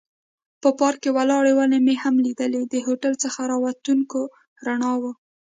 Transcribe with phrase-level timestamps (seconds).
[0.61, 4.19] په پارک کې ولاړې ونې مې هم لیدلې، د هوټل څخه را وتونکو
[4.65, 5.11] رڼاوو.